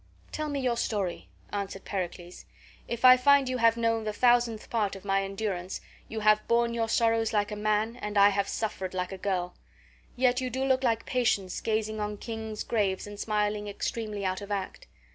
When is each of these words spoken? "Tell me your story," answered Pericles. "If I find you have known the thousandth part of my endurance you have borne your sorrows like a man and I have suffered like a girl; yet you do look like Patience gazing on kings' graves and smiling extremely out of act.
"Tell 0.31 0.49
me 0.49 0.59
your 0.59 0.77
story," 0.77 1.29
answered 1.53 1.85
Pericles. 1.85 2.45
"If 2.87 3.05
I 3.05 3.17
find 3.17 3.47
you 3.47 3.59
have 3.59 3.77
known 3.77 4.03
the 4.03 4.11
thousandth 4.11 4.67
part 4.71 4.95
of 4.95 5.05
my 5.05 5.21
endurance 5.21 5.79
you 6.07 6.21
have 6.21 6.47
borne 6.47 6.73
your 6.73 6.89
sorrows 6.89 7.33
like 7.33 7.51
a 7.51 7.55
man 7.55 7.97
and 7.97 8.17
I 8.17 8.29
have 8.29 8.47
suffered 8.47 8.95
like 8.95 9.11
a 9.11 9.17
girl; 9.19 9.53
yet 10.15 10.41
you 10.41 10.49
do 10.49 10.65
look 10.65 10.83
like 10.83 11.05
Patience 11.05 11.61
gazing 11.61 11.99
on 11.99 12.17
kings' 12.17 12.63
graves 12.63 13.05
and 13.05 13.19
smiling 13.19 13.67
extremely 13.67 14.25
out 14.25 14.41
of 14.41 14.49
act. 14.51 14.87